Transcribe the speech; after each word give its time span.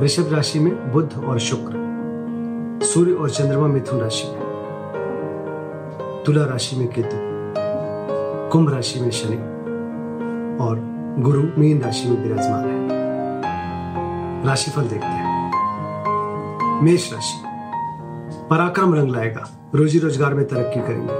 वृषभ 0.00 0.34
राशि 0.34 0.58
में 0.58 0.92
बुध 0.92 1.24
और 1.24 1.38
शुक्र। 1.38 1.72
सूर्य 2.82 3.12
और 3.12 3.30
चंद्रमा 3.30 3.66
मिथुन 3.66 4.00
राशि 4.00 4.28
में। 4.28 4.40
तुला 6.26 6.44
राशि 6.44 6.76
में 6.76 6.88
केतु। 6.88 7.16
कुंभ 8.50 8.74
राशि 8.74 9.00
में 9.00 9.10
शनि। 9.10 9.36
और 10.64 10.80
गुरु 11.18 11.42
मीन 11.58 11.82
राशि 11.82 12.08
में 12.08 12.22
विराजमान 12.22 12.64
है। 12.64 12.88
राशिफल 14.46 14.82
देखते 14.82 15.06
हैं। 15.06 15.50
मेष 16.82 17.12
राशि। 17.12 17.42
पराक्रम 18.50 18.94
रंग 18.94 19.10
लाएगा। 19.10 19.70
रोजी 19.74 19.98
रोज़गार 19.98 20.34
में 20.34 20.48
तरक्की 20.48 20.80
करेंगे। 20.80 21.14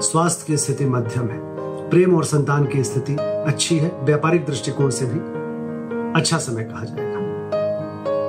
स्वास्थ्य 0.00 0.44
की 0.46 0.56
स्थिति 0.56 0.84
मध्यम 0.84 1.28
है। 1.28 1.38
प्रेम 1.90 2.16
और 2.16 2.24
संतान 2.24 2.66
की 2.66 2.84
स्थिति 2.84 3.16
अच्छी 3.20 3.78
है। 3.78 3.92
व्यापारिक 4.02 4.46
दृष्टिकोण 4.46 4.90
से 4.90 5.06
भी 5.06 5.18
अच्छा 6.20 6.38
समय 6.38 6.64
कहा 6.64 6.84
जाएगा। 6.84 7.13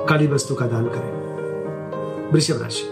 काली 0.08 0.26
वस्तु 0.26 0.54
का 0.54 0.66
दान 0.66 0.84
करें। 0.84 2.30
वृषभ 2.32 2.62
राशि 2.62 2.84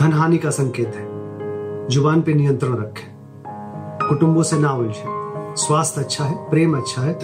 धन 0.00 0.12
हानि 0.12 0.38
का 0.38 0.50
संकेत 0.50 0.92
है। 0.96 1.06
ज़ुबान 1.88 2.22
पे 2.22 2.34
नियंत्रण 2.34 2.76
रखें। 2.76 3.16
कुटुंबों 4.08 4.42
से 4.42 4.58
ना 4.58 4.72
उलझे। 4.72 5.04
स्वास्थ्य 5.56 6.00
अच्छा 6.00 6.24
है, 6.24 6.50
प्रेम 6.50 6.76
अच्छा 6.76 7.02
है 7.02 7.18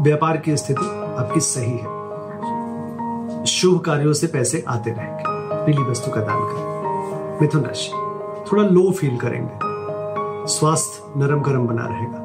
व्यापार 0.00 0.36
की 0.36 0.56
स्थिति 0.56 0.86
आपकी 1.18 1.40
सही 1.40 1.72
है। 1.72 2.02
शुभ 3.44 3.80
कार्यों 3.80 4.12
से 4.12 4.26
पैसे 4.26 4.64
आते 4.68 4.90
रहेंगे। 4.90 5.24
पीली 5.66 5.82
वस्तु 5.82 6.10
का 6.10 6.20
दान 6.20 6.40
करें। 6.40 7.38
मिथुन 7.40 7.62
राशि। 7.62 7.90
थोड़ा 8.52 8.62
लो 8.62 8.92
फील 8.92 9.16
करेंगे। 9.16 9.58
स्वास्थ्य 10.46 11.20
नरम 11.20 11.40
गरम 11.40 11.66
बना 11.66 11.86
रहेगा। 11.86 12.18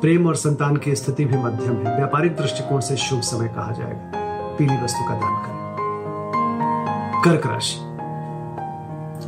प्रेम 0.00 0.26
और 0.26 0.34
संतान 0.34 0.76
की 0.76 0.96
स्थिति 0.96 1.24
भी 1.24 1.36
मध्यम 1.36 1.72
है। 1.72 1.96
व्यापारिक 1.96 2.36
दृष्टिकोण 2.36 2.80
से 2.80 2.96
शुभ 2.96 3.20
समय 3.20 3.48
कहा 3.48 3.72
जाएगा। 3.72 4.17
पीली 4.58 4.84
वस्तु 4.84 5.08
का 5.08 5.14
दान 5.14 5.42
करें। 5.42 5.58
कर्क 7.24 7.46
राशि। 7.46 7.78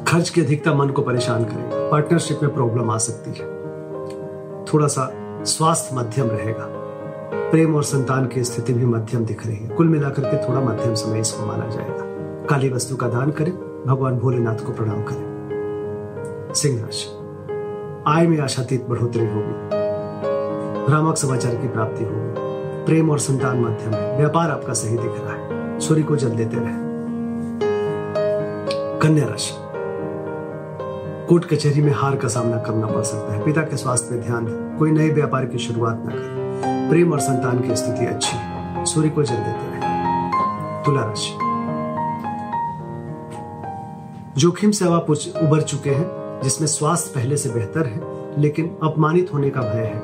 खर्च 0.05 0.28
की 0.28 0.41
अधिकता 0.41 0.75
मन 0.75 0.89
को 0.89 1.03
परेशान 1.03 1.45
करेगा 1.45 1.91
पार्टनरशिप 1.91 2.41
में 2.42 2.55
प्रॉब्लम 2.55 2.91
आ 2.91 2.98
सकती 2.98 3.31
है। 3.31 3.47
थोड़ा 4.64 4.87
सा 4.87 5.12
स्वास्थ्य 5.45 5.97
मध्यम 5.97 6.27
रहेगा। 6.27 6.67
प्रेम 7.50 7.75
और 7.75 7.83
संतान 7.83 8.27
की 8.27 8.45
स्थिति 8.45 8.72
भी 8.72 8.87
मध्यम 8.87 9.25
दिख 9.25 9.47
रही 9.47 9.56
है। 9.56 9.69
कुल 9.69 9.89
मिलाकर 9.89 10.22
के 10.22 10.48
थोड़ा 10.48 10.61
मध्यम 10.61 10.95
समय 10.95 11.20
इसको 11.20 11.47
माना 11.47 11.67
जाएगा। 11.67 12.05
काली 12.47 12.69
वस्तु 12.69 12.97
का 12.97 13.09
दान 13.09 13.31
करें। 13.31 13.84
भगवान 13.87 14.19
भोलेनाथ 14.19 14.56
को 14.56 14.72
प्रणाम 14.72 15.03
करें। 15.03 15.31
सिंह 16.55 16.83
राशि। 16.83 17.06
आय 18.06 18.27
में 18.27 18.41
आशातीत 18.41 18.87
बढ़ोतरी 18.87 19.27
होगी। 19.27 19.69
भ्रामक 20.87 21.17
समाचार 21.17 21.55
की 21.55 21.69
प्राप्ति 21.69 22.05
होगी। 22.05 22.50
प्रेम 22.91 23.10
और 23.10 23.19
संतान 23.19 23.60
मध्यम 23.60 23.94
है। 23.94 24.16
व्यापार 24.16 24.50
आपका 24.50 24.72
सही 24.72 24.96
दिख 24.96 25.12
रहा 25.16 25.33
है। 25.33 25.80
सूर्य 25.80 26.02
को 26.02 26.16
जल 26.16 26.28
देते 26.28 26.56
रहे। 26.56 26.72
कन्या 28.98 29.27
राशि। 29.27 29.55
कोर्ट 31.26 31.44
कचहरी 31.44 31.82
में 31.82 31.92
हार 31.92 32.16
का 32.16 32.28
सामना 32.28 32.56
करना 32.56 32.87
पड़ 32.87 33.03
सकता 33.03 33.34
है। 33.34 33.44
पिता 33.44 33.60
के 33.60 33.76
स्वास्थ्य 33.76 34.15
में 34.15 34.25
ध्यान 34.25 34.44
दें। 34.44 34.78
कोई 34.78 34.91
नए 34.91 35.10
व्यापार 35.10 35.44
की 35.44 35.59
शुरुआत 35.59 36.03
न 36.06 36.09
करें। 36.09 36.91
प्रेम 36.91 37.12
और 37.12 37.20
संतान 37.20 37.60
की 37.60 37.76
स्थिति 37.76 38.06
अच्छी 38.06 38.37
है। 38.37 38.84
सूर्य 38.84 39.09
को 39.09 39.22
जल 39.22 39.34
देते 39.34 39.66
रहे। 39.70 40.84
तुला 40.84 41.04
राशि। 41.04 41.34
जोखिम 44.41 44.70
से 44.70 44.84
आप 44.84 45.10
उबर 45.42 45.60
चुके 45.60 45.91
हैं, 45.91 46.41
जिसमें 46.42 46.69
स्वास्थ्य 46.69 47.12
पहले 47.15 47.36
से 47.36 47.48
बेहतर 47.48 47.86
है, 47.86 48.00
लेकिन 48.41 48.76
अपमानित 48.82 49.31
होने 49.34 49.50
का 49.50 49.60
भय 49.60 49.92
है 49.94 50.00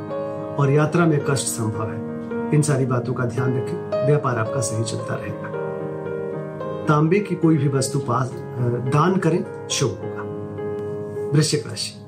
और 0.56 0.70
यात्रा 0.70 1.06
में 1.06 1.24
कष्ट 1.30 1.46
संभव 1.46 1.82
है। 1.82 2.05
इन 2.54 2.62
सारी 2.62 2.86
बातों 2.86 3.14
का 3.14 3.24
ध्यान 3.24 3.56
रखें। 3.56 4.06
व्यापार 4.06 4.38
आपका 4.38 4.60
सही 4.60 4.84
चलता 4.84 5.14
रहेगा। 5.14 5.56
तांबे 6.84 7.18
की 7.18 7.34
कोई 7.34 7.56
भी 7.56 7.68
वस्तु 7.68 7.98
पास 7.98 8.30
दान 8.92 9.16
करें, 9.16 9.68
शुभ 9.68 9.90
होगा। 9.90 10.22
वृश्चिक 11.36 11.66
राशि। 11.66 12.02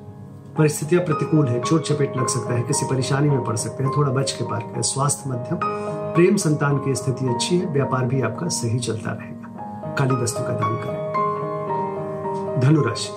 परिस्थितियाँ 0.57 1.03
प्रतिकूल 1.03 1.47
है, 1.47 1.61
चोट 1.61 1.81
चपेट 1.81 2.17
लग 2.17 2.27
सकता 2.27 2.53
है, 2.53 2.61
किसी 2.61 2.85
परेशानी 2.85 3.29
में 3.29 3.43
पड़ 3.43 3.55
सकते 3.55 3.83
हैं, 3.83 3.91
थोड़ा 3.97 4.11
बच 4.11 4.31
के 4.31 4.43
पार 4.43 4.59
करें। 4.59 4.81
स्वास्थ्य 4.81 5.29
मध्यम, 5.29 5.59
प्रेम 6.15 6.35
संतान 6.35 6.77
की 6.77 6.95
स्थिति 6.95 7.29
अच्छी 7.29 7.57
है, 7.57 7.65
व्यापार 7.65 8.05
भी 8.05 8.21
आपका 8.21 8.47
सही 8.47 8.79
चलता 8.79 9.11
रहेगा। 9.11 9.39
काली 9.99 10.15
वस्तु 10.15 10.43
का 10.43 10.49
दान 10.49 10.75
करें। 10.75 11.09
धनुराशि। 12.59 13.09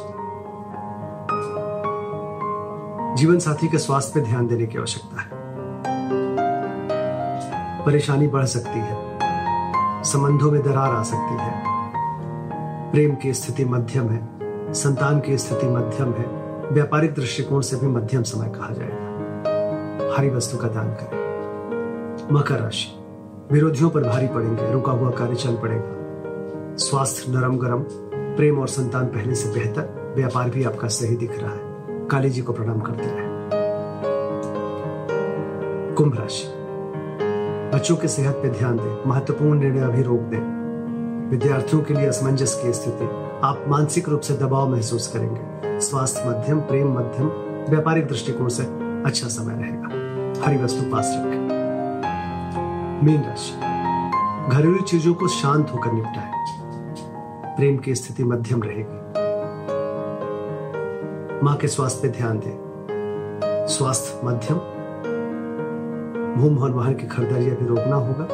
जीवन 3.17 3.39
साथी 3.39 3.69
के 3.69 3.79
स्वास्थ्य 3.79 4.21
पर 4.21 4.27
ध्यान 4.27 4.47
देने 4.47 4.67
की 4.67 4.79
आवश्यकता 4.79 5.21
है। 5.21 5.32
परेशानी 7.87 8.27
बढ़ 8.27 8.45
सकती 8.45 8.79
है। 8.79 9.19
संबंधों 10.05 10.53
में 10.53 10.63
दरार 10.63 10.95
आ 10.95 11.03
सकती 11.03 11.37
है। 11.41 11.63
प्रेम 12.93 13.15
की 13.15 13.35
स्थिति 13.35 13.65
मध्यम 13.65 14.09
है। 14.09 14.29
संतान 14.73 15.21
की 15.21 15.39
स्थिति 15.39 15.67
मध्यम 15.67 16.13
है। 16.13 16.25
व्यापारिक 16.73 17.15
दृष्टिकोण 17.15 17.61
से 17.61 17.77
भी 17.77 17.87
मध्यम 17.87 18.23
समय 18.23 18.49
कहा 18.49 18.69
जाएगा। 18.71 20.17
हरी 20.17 20.31
वस्तु 20.31 20.57
का 20.59 20.69
दान 20.69 20.89
करें। 20.89 21.23
मकर 22.33 22.59
राशि। 22.59 23.05
विरोधियों 23.53 23.91
पर 23.91 24.01
भारी 24.01 24.29
पड़ेंगे। 24.29 24.73
रुका 24.73 24.93
हुआ 24.93 25.11
कार्य 25.11 25.35
चल 25.35 25.57
पड़ेगा। 25.57 25.99
स्वास्थ्य 26.77 27.33
नरम 27.33 27.57
गरम। 27.57 27.85
प्रेम 28.37 28.59
और 28.59 28.69
संतान 28.69 29.05
पहले 29.05 29.35
से 29.35 29.61
बेहतर। 29.61 30.15
व्यापार 30.17 30.51
भी 30.51 30.65
आपका 30.65 30.89
सही 30.89 31.17
दिख 31.17 31.43
रहा 31.43 31.51
है। 31.51 31.61
काली 32.09 32.31
जी 32.31 32.43
को 32.43 32.53
प्रणाम 32.53 32.81
करते 32.81 33.03
रहे। 33.05 33.33
कुंभ 35.95 36.19
राशि। 36.19 36.62
बच्चों 37.73 37.97
के 37.97 38.09
सेहत 38.09 38.35
पे 38.35 38.49
ध्यान 38.49 38.77
दें, 38.77 39.09
महत्वपूर्ण 39.09 39.59
निर्णय 39.59 39.81
अभी 39.81 40.03
रोक 40.03 40.21
दें। 40.21 41.31
विद्यार्थियों 41.31 41.83
के 41.83 41.95
लिए 41.95 42.07
असमंजस 42.07 42.55
की 42.55 42.73
स्थिति, 42.73 43.05
आप 43.43 43.65
मानसिक 43.69 44.09
रूप 44.09 44.21
से 44.21 44.35
दबाव 44.35 44.69
महसूस 44.69 45.09
करेंगे। 45.09 45.81
स्वास्थ्य 45.81 46.23
मध्यम, 46.27 46.61
प्रेम 46.61 46.93
मध्यम, 46.93 47.27
व्यापारिक 47.71 48.07
दृष्टिकोण 48.07 48.49
से 48.49 48.63
अच्छा 49.07 49.29
समय 49.29 49.55
रहेगा। 49.55 49.89
हरी 50.47 50.57
वस्तु 50.57 50.91
पास 50.91 51.07
रखें। 51.09 51.39
मीन 53.07 53.21
राशि। 53.21 53.53
घरेलू 54.57 54.79
चीज़ों 54.79 55.15
को 55.15 55.29
शांत 55.29 55.71
होकर 55.75 55.93
निपटाएँ। 55.93 56.33
प्रेम 57.57 57.79
की 57.79 57.95
स्थिति 57.95 58.25
मध्यम 58.25 58.63
रहेगी। 58.63 58.99
माँ 61.45 61.57
के 61.57 61.69
स्वास्थ्य 61.69 62.09
पे 62.09 62.19
ध्यान 62.19 62.39
दें। 62.39 62.59
स्वास्थ्य 63.67 64.27
मध्यम 64.27 64.61
भूम 66.37 66.57
भवन 66.57 66.71
वाहन 66.71 66.95
की 66.95 67.07
खरीदारी 67.07 67.51
अभी 67.51 67.67
रोकना 67.67 67.97
होगा। 67.97 68.27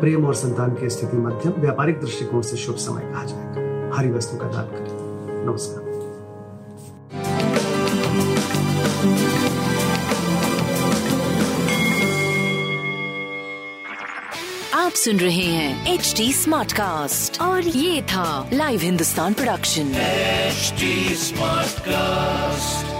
प्रेम 0.00 0.26
और 0.26 0.34
संतान 0.34 0.70
की 0.70 0.90
स्थिति 0.90 1.16
मध्यम 1.16 1.52
व्यापारिक 1.52 2.00
दृष्टिकोण 2.00 2.42
से 2.42 2.56
शुभ 2.56 2.76
समय 2.76 3.00
कहा 3.00 3.24
जाएगा। 3.24 3.96
हरी 3.96 4.10
वस्तु 4.10 4.36
का 4.36 4.44
दान 4.44 4.64
करें। 4.64 5.46
नमस्कार। 5.46 5.88
आप 14.74 14.92
सुन 14.92 15.16
रहे 15.16 15.44
हैं 15.44 15.94
एच 15.94 16.14
डी 16.16 16.32
स्मार्ट 16.32 16.72
कास्ट 16.72 17.40
और 17.40 17.62
ये 17.62 18.02
था 18.02 18.50
live 18.52 18.80
Hindustan 18.80 19.32
production 19.32 19.92
HD 20.52 20.84
Smartcast. 21.24 22.97